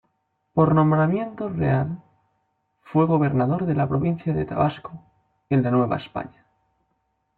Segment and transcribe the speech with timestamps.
[0.55, 2.01] Por nombramiento real
[2.91, 4.99] fue gobernador de la provincia de Tabasco
[5.47, 6.43] en la Nueva España.